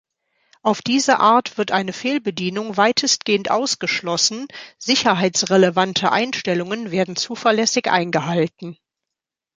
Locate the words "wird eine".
1.59-1.93